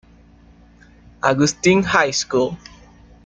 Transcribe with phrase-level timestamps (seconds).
[1.21, 2.57] Augustine High School".